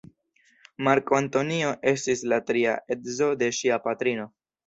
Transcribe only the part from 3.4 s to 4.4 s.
de ŝia patrino.